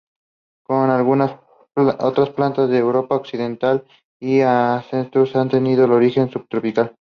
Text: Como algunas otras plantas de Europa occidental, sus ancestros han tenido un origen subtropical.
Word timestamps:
Como 0.63 0.91
algunas 0.91 1.37
otras 1.75 2.31
plantas 2.31 2.67
de 2.69 2.77
Europa 2.79 3.13
occidental, 3.15 3.85
sus 4.19 4.41
ancestros 4.41 5.35
han 5.35 5.49
tenido 5.49 5.85
un 5.85 5.91
origen 5.91 6.27
subtropical. 6.31 6.89